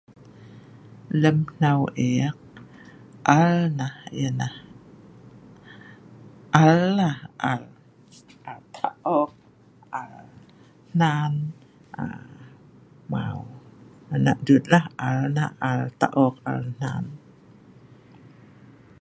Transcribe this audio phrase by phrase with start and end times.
[1.21, 2.35] Lem hnau eek
[3.39, 4.53] al nah ya'nah
[6.63, 7.15] al lah
[7.51, 7.63] al.
[8.51, 9.31] Al taok
[10.01, 10.15] al
[10.91, 11.33] hnan
[12.01, 12.33] UM
[13.11, 13.39] mau
[15.07, 15.43] al
[16.01, 17.05] taok al hnan.